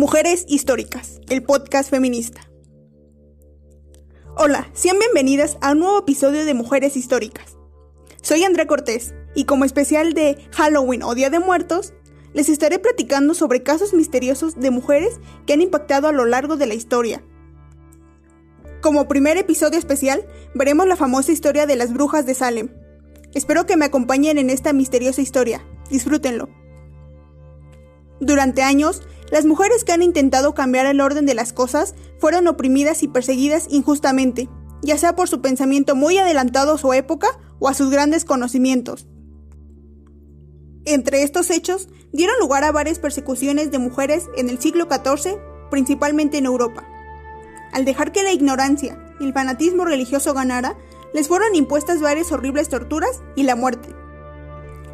Mujeres 0.00 0.46
Históricas, 0.48 1.20
el 1.28 1.42
podcast 1.42 1.90
feminista. 1.90 2.50
Hola, 4.34 4.70
sean 4.72 4.98
bienvenidas 4.98 5.58
a 5.60 5.72
un 5.72 5.80
nuevo 5.80 5.98
episodio 5.98 6.46
de 6.46 6.54
Mujeres 6.54 6.96
Históricas. 6.96 7.58
Soy 8.22 8.42
Andrea 8.44 8.66
Cortés 8.66 9.12
y 9.34 9.44
como 9.44 9.66
especial 9.66 10.14
de 10.14 10.38
Halloween 10.52 11.02
o 11.02 11.14
Día 11.14 11.28
de 11.28 11.38
Muertos, 11.38 11.92
les 12.32 12.48
estaré 12.48 12.78
platicando 12.78 13.34
sobre 13.34 13.62
casos 13.62 13.92
misteriosos 13.92 14.58
de 14.58 14.70
mujeres 14.70 15.20
que 15.46 15.52
han 15.52 15.60
impactado 15.60 16.08
a 16.08 16.12
lo 16.12 16.24
largo 16.24 16.56
de 16.56 16.66
la 16.66 16.72
historia. 16.72 17.22
Como 18.80 19.06
primer 19.06 19.36
episodio 19.36 19.78
especial, 19.78 20.26
veremos 20.54 20.86
la 20.86 20.96
famosa 20.96 21.30
historia 21.30 21.66
de 21.66 21.76
las 21.76 21.92
brujas 21.92 22.24
de 22.24 22.32
Salem. 22.32 22.70
Espero 23.34 23.66
que 23.66 23.76
me 23.76 23.84
acompañen 23.84 24.38
en 24.38 24.48
esta 24.48 24.72
misteriosa 24.72 25.20
historia. 25.20 25.62
Disfrútenlo. 25.90 26.59
Durante 28.20 28.62
años, 28.62 29.02
las 29.30 29.46
mujeres 29.46 29.84
que 29.84 29.92
han 29.92 30.02
intentado 30.02 30.54
cambiar 30.54 30.86
el 30.86 31.00
orden 31.00 31.26
de 31.26 31.34
las 31.34 31.52
cosas 31.52 31.94
fueron 32.18 32.46
oprimidas 32.46 33.02
y 33.02 33.08
perseguidas 33.08 33.66
injustamente, 33.70 34.48
ya 34.82 34.98
sea 34.98 35.16
por 35.16 35.28
su 35.28 35.40
pensamiento 35.40 35.94
muy 35.96 36.18
adelantado 36.18 36.74
a 36.74 36.78
su 36.78 36.92
época 36.92 37.28
o 37.58 37.68
a 37.68 37.74
sus 37.74 37.90
grandes 37.90 38.24
conocimientos. 38.24 39.06
Entre 40.84 41.22
estos 41.22 41.50
hechos, 41.50 41.88
dieron 42.12 42.38
lugar 42.40 42.64
a 42.64 42.72
varias 42.72 42.98
persecuciones 42.98 43.70
de 43.70 43.78
mujeres 43.78 44.28
en 44.36 44.50
el 44.50 44.58
siglo 44.58 44.88
XIV, 44.90 45.38
principalmente 45.70 46.38
en 46.38 46.46
Europa. 46.46 46.86
Al 47.72 47.84
dejar 47.84 48.12
que 48.12 48.22
la 48.22 48.32
ignorancia 48.32 48.98
y 49.20 49.24
el 49.24 49.32
fanatismo 49.32 49.84
religioso 49.84 50.34
ganara, 50.34 50.76
les 51.12 51.28
fueron 51.28 51.54
impuestas 51.54 52.00
varias 52.00 52.32
horribles 52.32 52.68
torturas 52.68 53.22
y 53.36 53.44
la 53.44 53.56
muerte. 53.56 53.99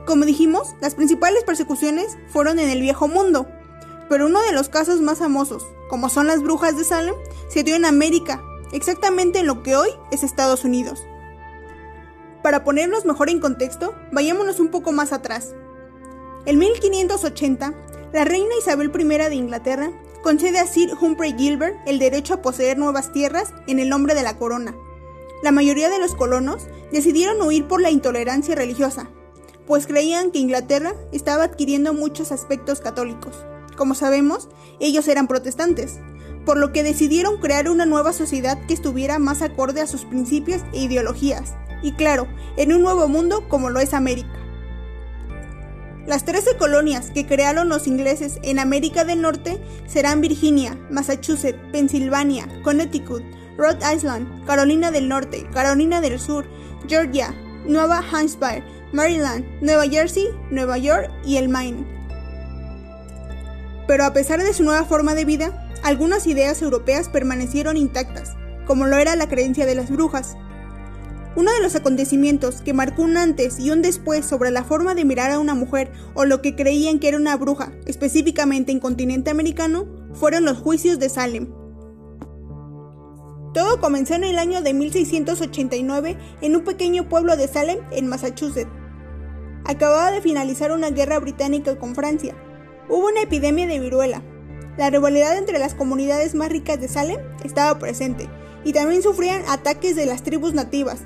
Como 0.06 0.24
dijimos, 0.24 0.76
las 0.80 0.94
principales 0.94 1.42
persecuciones 1.42 2.16
fueron 2.28 2.60
en 2.60 2.70
el 2.70 2.80
Viejo 2.80 3.08
Mundo, 3.08 3.48
pero 4.08 4.26
uno 4.26 4.40
de 4.40 4.52
los 4.52 4.68
casos 4.68 5.00
más 5.00 5.18
famosos, 5.18 5.66
como 5.90 6.08
son 6.08 6.28
las 6.28 6.42
brujas 6.42 6.76
de 6.76 6.84
Salem, 6.84 7.16
se 7.48 7.64
dio 7.64 7.74
en 7.74 7.84
América, 7.84 8.40
exactamente 8.72 9.40
en 9.40 9.48
lo 9.48 9.64
que 9.64 9.74
hoy 9.76 9.88
es 10.12 10.22
Estados 10.22 10.64
Unidos. 10.64 11.04
Para 12.40 12.62
ponernos 12.62 13.04
mejor 13.04 13.30
en 13.30 13.40
contexto, 13.40 13.96
vayámonos 14.12 14.60
un 14.60 14.68
poco 14.68 14.92
más 14.92 15.12
atrás. 15.12 15.56
En 16.44 16.58
1580, 16.58 17.74
la 18.12 18.24
reina 18.24 18.54
Isabel 18.56 18.92
I 18.94 19.04
de 19.28 19.34
Inglaterra 19.34 19.90
concede 20.22 20.60
a 20.60 20.68
Sir 20.68 20.92
Humphrey 21.00 21.34
Gilbert 21.36 21.76
el 21.84 21.98
derecho 21.98 22.34
a 22.34 22.42
poseer 22.42 22.78
nuevas 22.78 23.12
tierras 23.12 23.52
en 23.66 23.80
el 23.80 23.88
nombre 23.88 24.14
de 24.14 24.22
la 24.22 24.38
corona. 24.38 24.76
La 25.42 25.50
mayoría 25.50 25.90
de 25.90 25.98
los 25.98 26.14
colonos 26.14 26.68
decidieron 26.92 27.42
huir 27.42 27.66
por 27.66 27.80
la 27.80 27.90
intolerancia 27.90 28.54
religiosa, 28.54 29.10
pues 29.66 29.86
creían 29.86 30.30
que 30.30 30.38
Inglaterra 30.38 30.94
estaba 31.12 31.44
adquiriendo 31.44 31.92
muchos 31.92 32.32
aspectos 32.32 32.80
católicos. 32.80 33.34
Como 33.76 33.94
sabemos, 33.94 34.48
ellos 34.80 35.08
eran 35.08 35.26
protestantes, 35.26 35.98
por 36.44 36.56
lo 36.56 36.72
que 36.72 36.82
decidieron 36.82 37.38
crear 37.38 37.68
una 37.68 37.86
nueva 37.86 38.12
sociedad 38.12 38.58
que 38.66 38.74
estuviera 38.74 39.18
más 39.18 39.42
acorde 39.42 39.80
a 39.80 39.86
sus 39.86 40.04
principios 40.04 40.62
e 40.72 40.80
ideologías, 40.80 41.54
y 41.82 41.92
claro, 41.92 42.26
en 42.56 42.72
un 42.72 42.82
nuevo 42.82 43.08
mundo 43.08 43.48
como 43.48 43.68
lo 43.68 43.80
es 43.80 43.92
América. 43.92 44.32
Las 46.06 46.24
13 46.24 46.56
colonias 46.56 47.10
que 47.10 47.26
crearon 47.26 47.68
los 47.68 47.88
ingleses 47.88 48.38
en 48.44 48.60
América 48.60 49.04
del 49.04 49.20
Norte 49.22 49.60
serán 49.88 50.20
Virginia, 50.20 50.78
Massachusetts, 50.88 51.58
Pensilvania, 51.72 52.48
Connecticut, 52.62 53.24
Rhode 53.58 53.84
Island, 53.92 54.44
Carolina 54.46 54.92
del 54.92 55.08
Norte, 55.08 55.48
Carolina 55.52 56.00
del 56.00 56.20
Sur, 56.20 56.46
Georgia, 56.86 57.34
Nueva 57.66 58.04
Hampshire, 58.12 58.62
Maryland, 58.96 59.44
Nueva 59.60 59.86
Jersey, 59.86 60.26
Nueva 60.50 60.78
York 60.78 61.10
y 61.22 61.36
el 61.36 61.50
Maine. 61.50 61.86
Pero 63.86 64.06
a 64.06 64.14
pesar 64.14 64.42
de 64.42 64.54
su 64.54 64.64
nueva 64.64 64.84
forma 64.84 65.14
de 65.14 65.26
vida, 65.26 65.68
algunas 65.82 66.26
ideas 66.26 66.62
europeas 66.62 67.10
permanecieron 67.10 67.76
intactas, 67.76 68.34
como 68.66 68.86
lo 68.86 68.96
era 68.96 69.14
la 69.14 69.28
creencia 69.28 69.66
de 69.66 69.74
las 69.74 69.90
brujas. 69.90 70.38
Uno 71.36 71.52
de 71.52 71.60
los 71.60 71.76
acontecimientos 71.76 72.62
que 72.62 72.72
marcó 72.72 73.02
un 73.02 73.18
antes 73.18 73.60
y 73.60 73.70
un 73.70 73.82
después 73.82 74.24
sobre 74.24 74.50
la 74.50 74.64
forma 74.64 74.94
de 74.94 75.04
mirar 75.04 75.30
a 75.30 75.38
una 75.40 75.54
mujer 75.54 75.92
o 76.14 76.24
lo 76.24 76.40
que 76.40 76.56
creían 76.56 76.98
que 76.98 77.08
era 77.08 77.18
una 77.18 77.36
bruja, 77.36 77.72
específicamente 77.84 78.72
en 78.72 78.80
continente 78.80 79.30
americano, 79.30 79.86
fueron 80.14 80.46
los 80.46 80.56
juicios 80.56 80.98
de 80.98 81.10
Salem. 81.10 81.48
Todo 83.52 83.78
comenzó 83.78 84.14
en 84.14 84.24
el 84.24 84.38
año 84.38 84.62
de 84.62 84.72
1689 84.72 86.16
en 86.40 86.56
un 86.56 86.64
pequeño 86.64 87.10
pueblo 87.10 87.36
de 87.36 87.46
Salem, 87.46 87.80
en 87.90 88.06
Massachusetts. 88.06 88.85
Acababa 89.66 90.10
de 90.10 90.20
finalizar 90.22 90.72
una 90.72 90.90
guerra 90.90 91.18
británica 91.18 91.76
con 91.76 91.94
Francia, 91.94 92.34
Hubo 92.88 93.08
una 93.08 93.22
epidemia 93.22 93.66
de 93.66 93.80
viruela. 93.80 94.22
La 94.78 94.90
rivalidad 94.90 95.36
entre 95.36 95.58
las 95.58 95.74
comunidades 95.74 96.36
más 96.36 96.50
ricas 96.50 96.80
de 96.80 96.86
Salem 96.86 97.18
estaba 97.42 97.80
presente 97.80 98.28
y 98.62 98.72
también 98.72 99.02
sufrían 99.02 99.42
ataques 99.48 99.96
de 99.96 100.06
las 100.06 100.22
tribus 100.22 100.54
nativas. 100.54 101.00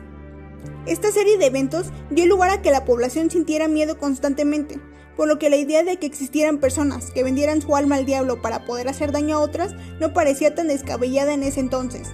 Esta 0.84 1.10
serie 1.10 1.38
de 1.38 1.47
eventos 1.47 1.87
dio 2.10 2.26
lugar 2.26 2.50
a 2.50 2.60
que 2.60 2.70
la 2.70 2.84
población 2.84 3.31
sintiera 3.31 3.66
miedo 3.66 3.97
constantemente, 3.99 4.78
por 5.16 5.26
lo 5.26 5.38
que 5.38 5.49
la 5.49 5.56
idea 5.56 5.82
de 5.82 5.97
que 5.97 6.06
existieran 6.06 6.59
personas 6.59 7.10
que 7.12 7.25
vendieran 7.25 7.62
su 7.62 7.75
alma 7.76 7.97
al 7.97 8.04
diablo 8.04 8.43
para 8.43 8.66
poder 8.66 8.88
hacer 8.88 9.10
daño 9.10 9.37
a 9.37 9.41
otras 9.41 9.72
no 10.00 10.12
parecía 10.12 10.54
tan 10.54 10.69
descabellada 10.69 11.32
en 11.32 11.44
ese 11.44 11.60
entonces. 11.60 12.09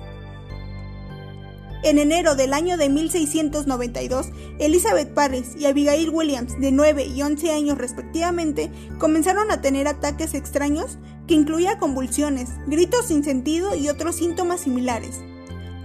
En 1.83 1.99
enero 1.99 2.35
del 2.35 2.53
año 2.53 2.77
de 2.77 2.89
1692, 2.89 4.29
Elizabeth 4.59 5.13
Parris 5.13 5.55
y 5.57 5.67
Abigail 5.67 6.11
Williams, 6.11 6.59
de 6.59 6.73
9 6.73 7.05
y 7.07 7.23
11 7.23 7.53
años 7.53 7.79
respectivamente, 7.79 8.73
comenzaron 8.99 9.51
a 9.51 9.61
tener 9.61 9.87
ataques 9.87 10.35
extraños 10.35 10.99
que 11.27 11.35
incluían 11.35 11.79
convulsiones, 11.79 12.51
gritos 12.67 13.07
sin 13.07 13.23
sentido 13.23 13.75
y 13.75 13.89
otros 13.89 14.17
síntomas 14.17 14.61
similares. 14.61 15.21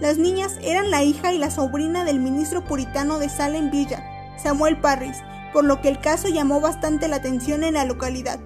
Las 0.00 0.18
niñas 0.18 0.58
eran 0.62 0.90
la 0.90 1.04
hija 1.04 1.32
y 1.32 1.38
la 1.38 1.50
sobrina 1.50 2.04
del 2.04 2.18
ministro 2.18 2.64
puritano 2.64 3.18
de 3.18 3.28
Salem 3.28 3.70
Villa, 3.70 4.02
Samuel 4.42 4.80
Parris, 4.80 5.18
por 5.52 5.64
lo 5.64 5.80
que 5.80 5.88
el 5.88 6.00
caso 6.00 6.28
llamó 6.28 6.60
bastante 6.60 7.06
la 7.06 7.16
atención 7.16 7.62
en 7.62 7.74
la 7.74 7.84
localidad. 7.84 8.40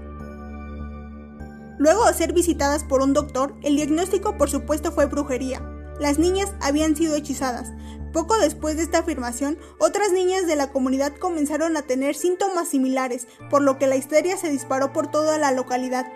Luego 1.79 2.07
de 2.07 2.15
ser 2.15 2.33
visitadas 2.33 2.85
por 2.85 3.01
un 3.01 3.13
doctor, 3.13 3.55
el 3.63 3.77
diagnóstico 3.77 4.37
por 4.37 4.51
supuesto 4.51 4.93
fue 4.93 5.07
brujería, 5.07 5.63
las 6.01 6.19
niñas 6.19 6.53
habían 6.61 6.97
sido 6.97 7.17
hechizadas. 7.17 7.73
Poco 8.13 8.39
después 8.39 8.77
de 8.77 8.83
esta 8.83 8.99
afirmación, 8.99 9.59
otras 9.79 10.13
niñas 10.13 10.47
de 10.47 10.57
la 10.57 10.73
comunidad 10.73 11.15
comenzaron 11.17 11.77
a 11.77 11.83
tener 11.83 12.15
síntomas 12.15 12.69
similares, 12.69 13.27
por 13.51 13.63
lo 13.63 13.79
que 13.79 13.87
la 13.87 13.97
histeria 13.97 14.37
se 14.37 14.51
disparó 14.51 14.93
por 14.93 15.11
toda 15.11 15.37
la 15.39 15.53
localidad. 15.53 16.07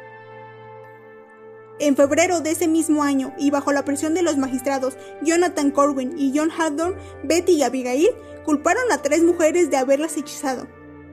En 1.78 1.96
febrero 1.96 2.40
de 2.40 2.50
ese 2.50 2.68
mismo 2.68 3.02
año, 3.02 3.32
y 3.38 3.50
bajo 3.50 3.72
la 3.72 3.84
presión 3.84 4.14
de 4.14 4.22
los 4.22 4.36
magistrados 4.36 4.96
Jonathan 5.22 5.70
Corwin 5.70 6.18
y 6.18 6.32
John 6.36 6.50
Haldor, 6.50 6.96
Betty 7.24 7.52
y 7.52 7.62
Abigail 7.62 8.10
culparon 8.44 8.90
a 8.92 9.02
tres 9.02 9.22
mujeres 9.22 9.70
de 9.70 9.76
haberlas 9.76 10.16
hechizado. 10.16 10.66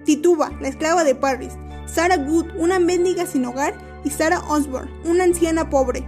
Tituba, 0.04 0.52
la 0.62 0.70
esclava 0.70 1.04
de 1.04 1.16
Paris, 1.16 1.54
Sarah 1.86 2.18
Good, 2.18 2.48
una 2.58 2.80
mendiga 2.80 3.26
sin 3.26 3.46
hogar, 3.46 3.78
y 4.04 4.10
Sarah 4.10 4.42
Osborne, 4.48 4.92
una 5.06 5.26
anciana 5.26 5.70
pobre. 5.70 6.08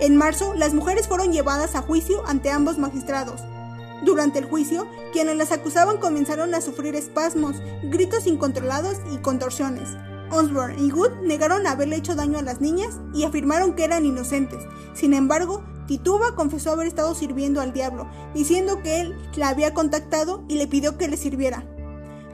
En 0.00 0.16
marzo, 0.16 0.54
las 0.54 0.74
mujeres 0.74 1.06
fueron 1.06 1.32
llevadas 1.32 1.74
a 1.74 1.82
juicio 1.82 2.22
ante 2.26 2.50
ambos 2.50 2.78
magistrados. 2.78 3.40
Durante 4.04 4.38
el 4.38 4.44
juicio, 4.46 4.86
quienes 5.12 5.36
las 5.36 5.52
acusaban 5.52 5.98
comenzaron 5.98 6.54
a 6.54 6.60
sufrir 6.60 6.94
espasmos, 6.94 7.56
gritos 7.84 8.26
incontrolados 8.26 8.98
y 9.12 9.18
contorsiones. 9.18 9.88
Osborne 10.30 10.76
y 10.78 10.90
Good 10.90 11.22
negaron 11.22 11.66
haberle 11.66 11.96
hecho 11.96 12.14
daño 12.14 12.38
a 12.38 12.42
las 12.42 12.60
niñas 12.60 13.00
y 13.14 13.24
afirmaron 13.24 13.74
que 13.74 13.84
eran 13.84 14.04
inocentes. 14.04 14.62
Sin 14.94 15.14
embargo, 15.14 15.64
Tituba 15.86 16.34
confesó 16.34 16.72
haber 16.72 16.86
estado 16.86 17.14
sirviendo 17.14 17.60
al 17.60 17.72
diablo, 17.72 18.08
diciendo 18.34 18.82
que 18.82 19.00
él 19.00 19.14
la 19.36 19.48
había 19.48 19.74
contactado 19.74 20.44
y 20.48 20.56
le 20.56 20.66
pidió 20.66 20.98
que 20.98 21.08
le 21.08 21.16
sirviera. 21.16 21.64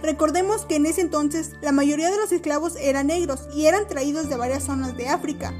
Recordemos 0.02 0.64
que 0.64 0.76
en 0.76 0.86
ese 0.86 1.02
entonces 1.02 1.52
la 1.60 1.72
mayoría 1.72 2.10
de 2.10 2.16
los 2.16 2.32
esclavos 2.32 2.76
eran 2.80 3.08
negros 3.08 3.48
y 3.54 3.66
eran 3.66 3.86
traídos 3.86 4.28
de 4.28 4.36
varias 4.36 4.64
zonas 4.64 4.96
de 4.96 5.08
África. 5.08 5.52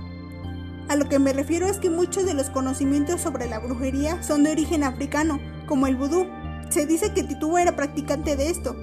A 0.90 0.96
lo 0.96 1.08
que 1.08 1.20
me 1.20 1.32
refiero 1.32 1.68
es 1.68 1.78
que 1.78 1.88
muchos 1.88 2.26
de 2.26 2.34
los 2.34 2.50
conocimientos 2.50 3.20
sobre 3.20 3.46
la 3.48 3.60
brujería 3.60 4.20
son 4.24 4.42
de 4.42 4.50
origen 4.50 4.82
africano, 4.82 5.38
como 5.68 5.86
el 5.86 5.94
vudú. 5.94 6.26
Se 6.68 6.84
dice 6.84 7.12
que 7.12 7.22
Tituba 7.22 7.62
era 7.62 7.76
practicante 7.76 8.34
de 8.34 8.50
esto. 8.50 8.74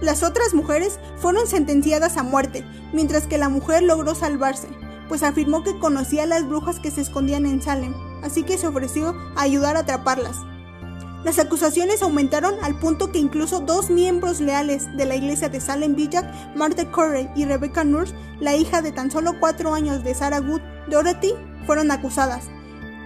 Las 0.00 0.22
otras 0.22 0.54
mujeres 0.54 0.98
fueron 1.18 1.46
sentenciadas 1.46 2.16
a 2.16 2.22
muerte, 2.22 2.64
mientras 2.94 3.26
que 3.26 3.36
la 3.36 3.50
mujer 3.50 3.82
logró 3.82 4.14
salvarse, 4.14 4.68
pues 5.10 5.22
afirmó 5.22 5.62
que 5.62 5.78
conocía 5.78 6.22
a 6.22 6.26
las 6.26 6.48
brujas 6.48 6.80
que 6.80 6.90
se 6.90 7.02
escondían 7.02 7.44
en 7.44 7.60
Salem, 7.60 7.92
así 8.22 8.42
que 8.42 8.56
se 8.56 8.66
ofreció 8.66 9.14
a 9.36 9.42
ayudar 9.42 9.76
a 9.76 9.80
atraparlas. 9.80 10.38
Las 11.22 11.38
acusaciones 11.38 12.00
aumentaron 12.00 12.54
al 12.62 12.78
punto 12.78 13.12
que 13.12 13.18
incluso 13.18 13.60
dos 13.60 13.90
miembros 13.90 14.40
leales 14.40 14.86
de 14.96 15.04
la 15.04 15.16
iglesia 15.16 15.50
de 15.50 15.60
Salem 15.60 15.96
Village, 15.96 16.30
Martha 16.54 16.90
Corey 16.90 17.28
y 17.36 17.44
Rebecca 17.44 17.84
Nurse, 17.84 18.14
la 18.40 18.56
hija 18.56 18.80
de 18.80 18.92
tan 18.92 19.10
solo 19.10 19.32
cuatro 19.38 19.74
años 19.74 20.02
de 20.02 20.14
Sarah 20.14 20.40
Wood, 20.40 20.62
Dorothy, 20.88 21.34
fueron 21.66 21.90
acusadas. 21.90 22.46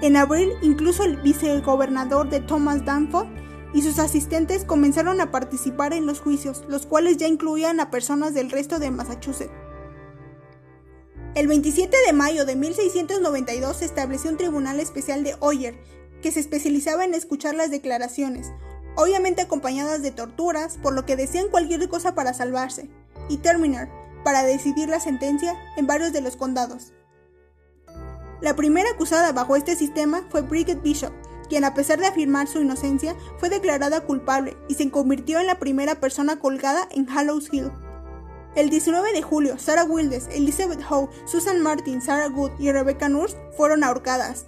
En 0.03 0.17
abril, 0.17 0.51
incluso 0.63 1.05
el 1.05 1.17
vicegobernador 1.17 2.29
de 2.29 2.41
Thomas 2.41 2.85
Danforth 2.85 3.29
y 3.75 3.83
sus 3.83 3.99
asistentes 3.99 4.65
comenzaron 4.65 5.21
a 5.21 5.31
participar 5.31 5.93
en 5.93 6.07
los 6.07 6.21
juicios, 6.21 6.65
los 6.69 6.87
cuales 6.87 7.17
ya 7.17 7.29
incluían 7.29 7.81
a 7.81 7.91
personas 7.91 8.35
del 8.35 8.51
resto 8.51 8.79
de 8.79 8.91
Massachusetts. 8.91 9.53
El 11.35 11.47
27 11.47 11.97
de 12.07 12.13
mayo 12.13 12.45
de 12.45 12.57
1692 12.57 13.79
se 13.79 13.87
estableció 13.87 14.31
un 14.31 14.37
tribunal 14.37 14.81
especial 14.81 15.25
de 15.25 15.35
Oyer 15.41 15.79
que 16.21 16.31
se 16.31 16.41
especializaba 16.41 17.05
en 17.05 17.15
escuchar 17.15 17.55
las 17.55 17.71
declaraciones, 17.71 18.53
obviamente 18.97 19.41
acompañadas 19.41 20.03
de 20.03 20.11
torturas, 20.11 20.79
por 20.83 20.93
lo 20.93 21.07
que 21.07 21.17
decían 21.17 21.49
cualquier 21.49 21.89
cosa 21.89 22.15
para 22.15 22.35
salvarse, 22.35 22.91
y 23.29 23.39
Terminer, 23.39 23.89
para 24.25 24.43
decidir 24.43 24.89
la 24.89 25.01
sentencia 25.01 25.55
en 25.77 25.87
varios 25.87 26.13
de 26.13 26.21
los 26.21 26.37
condados. 26.37 26.93
La 28.43 28.57
primera 28.57 28.91
acusada 28.91 29.31
bajo 29.31 29.55
este 29.55 29.77
sistema 29.77 30.25
fue 30.29 30.43
Bridget 30.43 30.83
Bishop, 30.83 31.13
quien 31.49 31.65
a 31.65 31.75
pesar 31.75 32.01
de 32.01 32.09
afirmar 32.09 32.49
su 32.49 32.61
inocencia 32.61 33.15
fue 33.39 33.49
declarada 33.49 34.01
culpable 34.01 34.57
y 34.69 34.75
se 34.75 34.91
convirtió 34.91 35.39
en 35.39 35.47
la 35.47 35.61
primera 35.61 36.01
persona 36.01 36.41
colgada 36.41 36.89
en 36.91 37.09
Hallows 37.09 37.51
Hill. 37.53 37.71
El 38.57 38.69
19 38.69 39.13
de 39.13 39.23
julio, 39.23 39.59
Sarah 39.59 39.85
Wildes, 39.85 40.29
Elizabeth 40.33 40.83
Howe, 40.91 41.09
Susan 41.25 41.63
Martin, 41.63 42.03
Sarah 42.03 42.27
Good 42.27 42.51
y 42.59 42.73
Rebecca 42.73 43.09
Nurse 43.09 43.37
fueron 43.57 43.85
ahorcadas. 43.85 44.47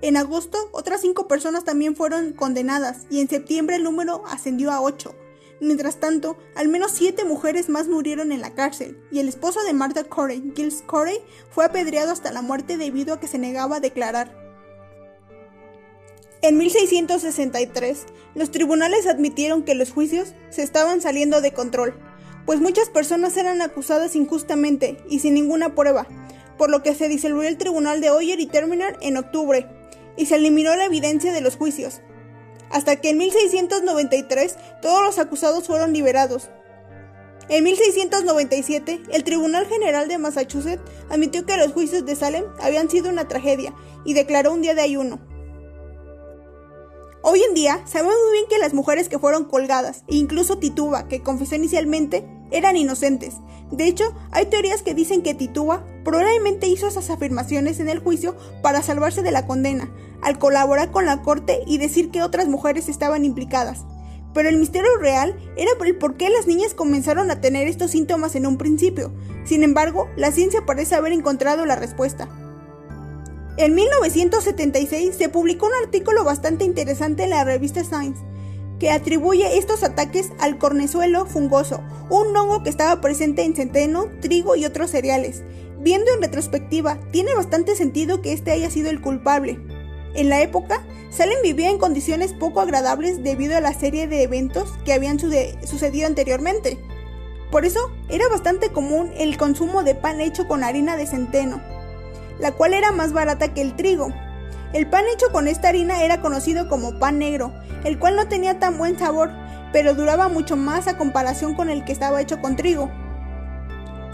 En 0.00 0.16
agosto, 0.16 0.56
otras 0.72 1.02
cinco 1.02 1.28
personas 1.28 1.64
también 1.64 1.94
fueron 1.94 2.32
condenadas 2.32 3.06
y 3.10 3.20
en 3.20 3.28
septiembre 3.28 3.76
el 3.76 3.84
número 3.84 4.24
ascendió 4.26 4.72
a 4.72 4.80
ocho. 4.80 5.14
Mientras 5.60 6.00
tanto, 6.00 6.36
al 6.54 6.68
menos 6.68 6.92
siete 6.92 7.24
mujeres 7.24 7.68
más 7.68 7.88
murieron 7.88 8.30
en 8.32 8.40
la 8.40 8.54
cárcel 8.54 8.98
y 9.10 9.20
el 9.20 9.28
esposo 9.28 9.62
de 9.62 9.72
Martha 9.72 10.04
Corey, 10.04 10.52
Giles 10.54 10.82
Corey, 10.86 11.18
fue 11.50 11.64
apedreado 11.64 12.12
hasta 12.12 12.32
la 12.32 12.42
muerte 12.42 12.76
debido 12.76 13.14
a 13.14 13.20
que 13.20 13.28
se 13.28 13.38
negaba 13.38 13.76
a 13.76 13.80
declarar. 13.80 14.36
En 16.42 16.58
1663, 16.58 18.06
los 18.34 18.50
tribunales 18.50 19.06
admitieron 19.06 19.64
que 19.64 19.74
los 19.74 19.90
juicios 19.90 20.34
se 20.50 20.62
estaban 20.62 21.00
saliendo 21.00 21.40
de 21.40 21.52
control 21.52 21.94
pues 22.46 22.60
muchas 22.60 22.88
personas 22.88 23.36
eran 23.36 23.60
acusadas 23.60 24.14
injustamente 24.14 24.98
y 25.10 25.18
sin 25.18 25.34
ninguna 25.34 25.74
prueba, 25.74 26.06
por 26.56 26.70
lo 26.70 26.82
que 26.82 26.94
se 26.94 27.08
disolvió 27.08 27.42
el 27.42 27.58
tribunal 27.58 28.00
de 28.00 28.10
Oyer 28.10 28.38
y 28.38 28.46
Terminer 28.46 28.96
en 29.02 29.16
octubre, 29.16 29.66
y 30.16 30.26
se 30.26 30.36
eliminó 30.36 30.74
la 30.76 30.84
evidencia 30.84 31.32
de 31.32 31.40
los 31.40 31.56
juicios. 31.56 32.00
Hasta 32.70 32.96
que 32.96 33.10
en 33.10 33.18
1693 33.18 34.56
todos 34.82 35.02
los 35.02 35.18
acusados 35.18 35.66
fueron 35.66 35.92
liberados. 35.92 36.48
En 37.48 37.62
1697, 37.62 39.02
el 39.12 39.24
Tribunal 39.24 39.66
General 39.66 40.08
de 40.08 40.18
Massachusetts 40.18 40.82
admitió 41.08 41.46
que 41.46 41.56
los 41.56 41.72
juicios 41.72 42.04
de 42.04 42.16
Salem 42.16 42.44
habían 42.60 42.90
sido 42.90 43.08
una 43.08 43.28
tragedia 43.28 43.72
y 44.04 44.14
declaró 44.14 44.52
un 44.52 44.62
día 44.62 44.74
de 44.74 44.82
ayuno. 44.82 45.20
Hoy 47.22 47.42
en 47.42 47.54
día 47.54 47.82
sabemos 47.86 48.14
muy 48.22 48.38
bien 48.38 48.48
que 48.48 48.58
las 48.58 48.72
mujeres 48.72 49.08
que 49.08 49.18
fueron 49.18 49.44
colgadas, 49.44 50.04
e 50.08 50.16
incluso 50.16 50.58
Tituba, 50.58 51.08
que 51.08 51.22
confesó 51.22 51.56
inicialmente, 51.56 52.24
eran 52.50 52.76
inocentes. 52.76 53.34
De 53.70 53.86
hecho, 53.86 54.14
hay 54.30 54.46
teorías 54.46 54.82
que 54.82 54.94
dicen 54.94 55.22
que 55.22 55.34
Tituba 55.34 55.84
probablemente 56.06 56.68
hizo 56.68 56.86
esas 56.86 57.10
afirmaciones 57.10 57.80
en 57.80 57.88
el 57.88 57.98
juicio 57.98 58.36
para 58.62 58.80
salvarse 58.80 59.22
de 59.22 59.32
la 59.32 59.44
condena, 59.44 59.90
al 60.22 60.38
colaborar 60.38 60.92
con 60.92 61.04
la 61.04 61.20
corte 61.20 61.62
y 61.66 61.78
decir 61.78 62.12
que 62.12 62.22
otras 62.22 62.46
mujeres 62.46 62.88
estaban 62.88 63.24
implicadas. 63.24 63.84
Pero 64.32 64.48
el 64.48 64.56
misterio 64.56 64.96
real 65.00 65.36
era 65.56 65.72
el 65.84 65.96
por 65.96 66.16
qué 66.16 66.30
las 66.30 66.46
niñas 66.46 66.74
comenzaron 66.74 67.32
a 67.32 67.40
tener 67.40 67.66
estos 67.66 67.90
síntomas 67.90 68.36
en 68.36 68.46
un 68.46 68.56
principio. 68.56 69.12
Sin 69.44 69.64
embargo, 69.64 70.08
la 70.14 70.30
ciencia 70.30 70.64
parece 70.64 70.94
haber 70.94 71.12
encontrado 71.12 71.66
la 71.66 71.74
respuesta. 71.74 72.28
En 73.56 73.74
1976 73.74 75.16
se 75.16 75.28
publicó 75.28 75.66
un 75.66 75.72
artículo 75.82 76.22
bastante 76.22 76.64
interesante 76.64 77.24
en 77.24 77.30
la 77.30 77.42
revista 77.42 77.82
Science 77.82 78.22
que 78.78 78.90
atribuye 78.90 79.58
estos 79.58 79.82
ataques 79.82 80.30
al 80.38 80.58
cornezuelo 80.58 81.26
fungoso, 81.26 81.82
un 82.10 82.36
hongo 82.36 82.62
que 82.62 82.70
estaba 82.70 83.00
presente 83.00 83.42
en 83.42 83.56
centeno, 83.56 84.06
trigo 84.20 84.56
y 84.56 84.64
otros 84.64 84.90
cereales. 84.90 85.42
Viendo 85.86 86.12
en 86.12 86.20
retrospectiva, 86.20 86.98
tiene 87.12 87.32
bastante 87.36 87.76
sentido 87.76 88.20
que 88.20 88.32
este 88.32 88.50
haya 88.50 88.70
sido 88.70 88.90
el 88.90 89.00
culpable. 89.00 89.60
En 90.16 90.28
la 90.28 90.40
época, 90.40 90.84
Salem 91.10 91.38
vivía 91.44 91.70
en 91.70 91.78
condiciones 91.78 92.32
poco 92.32 92.60
agradables 92.60 93.22
debido 93.22 93.56
a 93.56 93.60
la 93.60 93.72
serie 93.72 94.08
de 94.08 94.24
eventos 94.24 94.68
que 94.84 94.92
habían 94.92 95.20
sucedido 95.20 96.08
anteriormente. 96.08 96.76
Por 97.52 97.64
eso, 97.64 97.78
era 98.08 98.26
bastante 98.28 98.70
común 98.70 99.12
el 99.16 99.36
consumo 99.36 99.84
de 99.84 99.94
pan 99.94 100.20
hecho 100.20 100.48
con 100.48 100.64
harina 100.64 100.96
de 100.96 101.06
centeno, 101.06 101.62
la 102.40 102.50
cual 102.50 102.74
era 102.74 102.90
más 102.90 103.12
barata 103.12 103.54
que 103.54 103.62
el 103.62 103.76
trigo. 103.76 104.08
El 104.72 104.90
pan 104.90 105.04
hecho 105.14 105.30
con 105.30 105.46
esta 105.46 105.68
harina 105.68 106.02
era 106.02 106.20
conocido 106.20 106.68
como 106.68 106.98
pan 106.98 107.20
negro, 107.20 107.52
el 107.84 108.00
cual 108.00 108.16
no 108.16 108.26
tenía 108.26 108.58
tan 108.58 108.76
buen 108.76 108.98
sabor, 108.98 109.30
pero 109.72 109.94
duraba 109.94 110.26
mucho 110.28 110.56
más 110.56 110.88
a 110.88 110.98
comparación 110.98 111.54
con 111.54 111.70
el 111.70 111.84
que 111.84 111.92
estaba 111.92 112.20
hecho 112.20 112.40
con 112.40 112.56
trigo. 112.56 112.90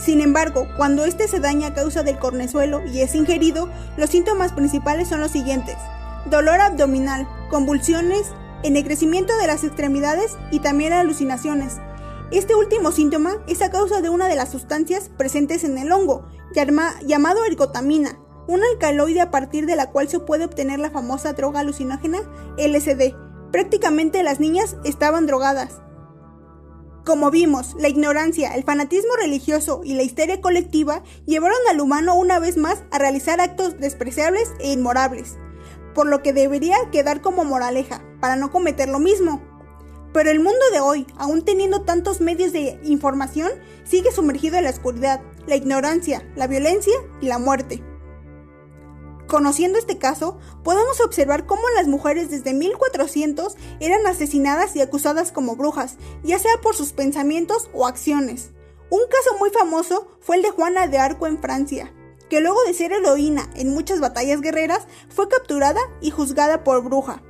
Sin 0.04 0.20
embargo, 0.20 0.66
cuando 0.76 1.04
este 1.04 1.28
se 1.28 1.38
daña 1.38 1.68
a 1.68 1.74
causa 1.74 2.02
del 2.02 2.18
cornezuelo 2.18 2.84
y 2.84 3.02
es 3.02 3.14
ingerido, 3.14 3.68
los 3.96 4.10
síntomas 4.10 4.52
principales 4.52 5.08
son 5.08 5.20
los 5.20 5.30
siguientes: 5.30 5.76
dolor 6.26 6.60
abdominal, 6.60 7.28
convulsiones, 7.50 8.32
ennegrecimiento 8.64 9.36
de 9.36 9.46
las 9.46 9.62
extremidades 9.62 10.36
y 10.50 10.58
también 10.58 10.92
alucinaciones. 10.92 11.76
Este 12.32 12.56
último 12.56 12.90
síntoma 12.90 13.34
es 13.46 13.62
a 13.62 13.70
causa 13.70 14.00
de 14.00 14.08
una 14.08 14.26
de 14.26 14.34
las 14.34 14.50
sustancias 14.50 15.08
presentes 15.16 15.62
en 15.62 15.78
el 15.78 15.92
hongo, 15.92 16.26
llamado 17.06 17.44
ergotamina, 17.44 18.18
un 18.48 18.60
alcaloide 18.64 19.20
a 19.20 19.30
partir 19.30 19.66
de 19.66 19.76
la 19.76 19.90
cual 19.90 20.08
se 20.08 20.18
puede 20.18 20.46
obtener 20.46 20.80
la 20.80 20.90
famosa 20.90 21.32
droga 21.34 21.60
alucinógena 21.60 22.18
LSD. 22.58 23.14
Prácticamente 23.52 24.22
las 24.24 24.40
niñas 24.40 24.76
estaban 24.82 25.26
drogadas. 25.26 25.80
Como 27.04 27.32
vimos, 27.32 27.74
la 27.80 27.88
ignorancia, 27.88 28.54
el 28.54 28.62
fanatismo 28.62 29.16
religioso 29.16 29.80
y 29.82 29.94
la 29.94 30.04
histeria 30.04 30.40
colectiva 30.40 31.02
llevaron 31.26 31.58
al 31.68 31.80
humano 31.80 32.14
una 32.14 32.38
vez 32.38 32.56
más 32.56 32.84
a 32.92 32.98
realizar 32.98 33.40
actos 33.40 33.80
despreciables 33.80 34.52
e 34.60 34.70
inmorables, 34.70 35.36
por 35.96 36.06
lo 36.06 36.22
que 36.22 36.32
debería 36.32 36.76
quedar 36.92 37.20
como 37.20 37.44
moraleja, 37.44 38.04
para 38.20 38.36
no 38.36 38.52
cometer 38.52 38.88
lo 38.88 39.00
mismo. 39.00 39.42
Pero 40.12 40.30
el 40.30 40.38
mundo 40.38 40.64
de 40.72 40.78
hoy, 40.78 41.06
aún 41.16 41.44
teniendo 41.44 41.82
tantos 41.82 42.20
medios 42.20 42.52
de 42.52 42.78
información, 42.84 43.50
sigue 43.82 44.12
sumergido 44.12 44.58
en 44.58 44.64
la 44.64 44.70
oscuridad, 44.70 45.20
la 45.48 45.56
ignorancia, 45.56 46.22
la 46.36 46.46
violencia 46.46 46.94
y 47.20 47.26
la 47.26 47.40
muerte. 47.40 47.82
Conociendo 49.32 49.78
este 49.78 49.96
caso, 49.96 50.38
podemos 50.62 51.00
observar 51.00 51.46
cómo 51.46 51.62
las 51.74 51.86
mujeres 51.86 52.28
desde 52.28 52.52
1400 52.52 53.56
eran 53.80 54.06
asesinadas 54.06 54.76
y 54.76 54.82
acusadas 54.82 55.32
como 55.32 55.56
brujas, 55.56 55.96
ya 56.22 56.38
sea 56.38 56.60
por 56.60 56.76
sus 56.76 56.92
pensamientos 56.92 57.70
o 57.72 57.86
acciones. 57.86 58.50
Un 58.90 59.00
caso 59.08 59.38
muy 59.38 59.48
famoso 59.48 60.06
fue 60.20 60.36
el 60.36 60.42
de 60.42 60.50
Juana 60.50 60.86
de 60.86 60.98
Arco 60.98 61.26
en 61.26 61.40
Francia, 61.40 61.94
que 62.28 62.42
luego 62.42 62.62
de 62.64 62.74
ser 62.74 62.92
heroína 62.92 63.48
en 63.54 63.70
muchas 63.70 64.00
batallas 64.00 64.42
guerreras, 64.42 64.86
fue 65.08 65.30
capturada 65.30 65.80
y 66.02 66.10
juzgada 66.10 66.62
por 66.62 66.84
bruja. 66.84 67.22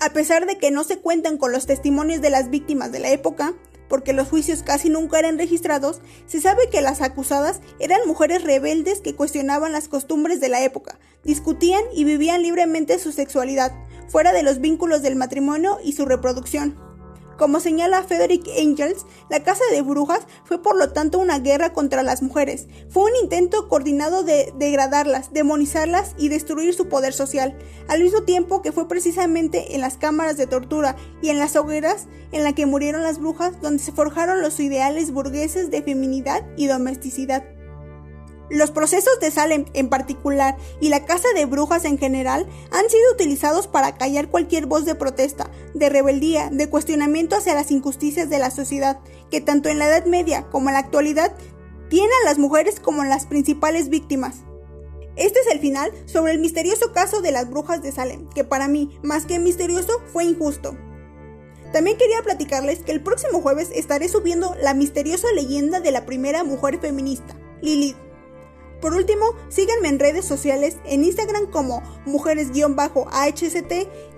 A 0.00 0.12
pesar 0.12 0.44
de 0.44 0.58
que 0.58 0.72
no 0.72 0.82
se 0.82 0.98
cuentan 0.98 1.38
con 1.38 1.52
los 1.52 1.66
testimonios 1.66 2.20
de 2.20 2.30
las 2.30 2.50
víctimas 2.50 2.90
de 2.90 2.98
la 2.98 3.10
época, 3.10 3.54
porque 3.88 4.12
los 4.12 4.28
juicios 4.28 4.62
casi 4.62 4.88
nunca 4.88 5.18
eran 5.18 5.38
registrados, 5.38 6.00
se 6.26 6.40
sabe 6.40 6.68
que 6.70 6.80
las 6.80 7.00
acusadas 7.00 7.60
eran 7.78 8.00
mujeres 8.06 8.42
rebeldes 8.42 9.00
que 9.00 9.14
cuestionaban 9.14 9.72
las 9.72 9.88
costumbres 9.88 10.40
de 10.40 10.48
la 10.48 10.62
época, 10.62 10.98
discutían 11.24 11.82
y 11.92 12.04
vivían 12.04 12.42
libremente 12.42 12.98
su 12.98 13.12
sexualidad, 13.12 13.72
fuera 14.08 14.32
de 14.32 14.42
los 14.42 14.60
vínculos 14.60 15.02
del 15.02 15.16
matrimonio 15.16 15.78
y 15.82 15.92
su 15.92 16.06
reproducción. 16.06 16.87
Como 17.38 17.60
señala 17.60 18.02
Frederick 18.02 18.48
Angels, 18.58 19.06
la 19.30 19.44
Casa 19.44 19.62
de 19.70 19.80
Brujas 19.80 20.26
fue 20.42 20.60
por 20.60 20.76
lo 20.76 20.90
tanto 20.90 21.20
una 21.20 21.38
guerra 21.38 21.72
contra 21.72 22.02
las 22.02 22.20
mujeres. 22.20 22.66
Fue 22.90 23.04
un 23.04 23.16
intento 23.22 23.68
coordinado 23.68 24.24
de 24.24 24.52
degradarlas, 24.58 25.32
demonizarlas 25.32 26.14
y 26.18 26.30
destruir 26.30 26.74
su 26.74 26.88
poder 26.88 27.12
social, 27.12 27.56
al 27.86 28.02
mismo 28.02 28.22
tiempo 28.22 28.60
que 28.60 28.72
fue 28.72 28.88
precisamente 28.88 29.76
en 29.76 29.82
las 29.82 29.96
cámaras 29.96 30.36
de 30.36 30.48
tortura 30.48 30.96
y 31.22 31.28
en 31.28 31.38
las 31.38 31.54
hogueras 31.54 32.08
en 32.32 32.42
la 32.42 32.54
que 32.54 32.66
murieron 32.66 33.04
las 33.04 33.20
brujas 33.20 33.60
donde 33.62 33.84
se 33.84 33.92
forjaron 33.92 34.42
los 34.42 34.58
ideales 34.58 35.12
burgueses 35.12 35.70
de 35.70 35.80
feminidad 35.80 36.44
y 36.56 36.66
domesticidad. 36.66 37.57
Los 38.50 38.70
procesos 38.70 39.20
de 39.20 39.30
Salem 39.30 39.66
en 39.74 39.90
particular 39.90 40.56
y 40.80 40.88
la 40.88 41.04
casa 41.04 41.28
de 41.34 41.44
brujas 41.44 41.84
en 41.84 41.98
general 41.98 42.46
han 42.70 42.88
sido 42.88 43.12
utilizados 43.12 43.66
para 43.66 43.96
callar 43.96 44.28
cualquier 44.28 44.66
voz 44.66 44.86
de 44.86 44.94
protesta, 44.94 45.50
de 45.74 45.90
rebeldía, 45.90 46.48
de 46.50 46.70
cuestionamiento 46.70 47.36
hacia 47.36 47.54
las 47.54 47.70
injusticias 47.70 48.30
de 48.30 48.38
la 48.38 48.50
sociedad, 48.50 49.00
que 49.30 49.42
tanto 49.42 49.68
en 49.68 49.78
la 49.78 49.86
Edad 49.88 50.06
Media 50.06 50.46
como 50.50 50.70
en 50.70 50.74
la 50.74 50.80
actualidad 50.80 51.34
tiene 51.90 52.12
a 52.22 52.24
las 52.24 52.38
mujeres 52.38 52.80
como 52.80 53.04
las 53.04 53.26
principales 53.26 53.90
víctimas. 53.90 54.36
Este 55.16 55.40
es 55.40 55.46
el 55.52 55.58
final 55.58 55.92
sobre 56.06 56.32
el 56.32 56.38
misterioso 56.38 56.92
caso 56.92 57.20
de 57.20 57.32
las 57.32 57.50
brujas 57.50 57.82
de 57.82 57.92
Salem, 57.92 58.28
que 58.30 58.44
para 58.44 58.68
mí, 58.68 58.98
más 59.02 59.26
que 59.26 59.38
misterioso, 59.38 59.92
fue 60.12 60.24
injusto. 60.24 60.76
También 61.72 61.98
quería 61.98 62.22
platicarles 62.22 62.78
que 62.78 62.92
el 62.92 63.02
próximo 63.02 63.42
jueves 63.42 63.70
estaré 63.74 64.08
subiendo 64.08 64.54
la 64.62 64.72
misteriosa 64.72 65.26
leyenda 65.34 65.80
de 65.80 65.90
la 65.90 66.06
primera 66.06 66.44
mujer 66.44 66.78
feminista, 66.80 67.36
Lilith. 67.60 68.07
Por 68.80 68.94
último, 68.94 69.26
síganme 69.48 69.88
en 69.88 69.98
redes 69.98 70.24
sociales, 70.24 70.76
en 70.84 71.04
Instagram 71.04 71.50
como 71.50 71.82
mujeres-ahct 72.06 73.42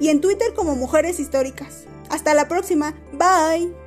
y 0.00 0.08
en 0.08 0.20
Twitter 0.20 0.52
como 0.54 0.76
mujeres 0.76 1.18
históricas. 1.18 1.84
Hasta 2.10 2.34
la 2.34 2.48
próxima, 2.48 2.94
bye. 3.12 3.79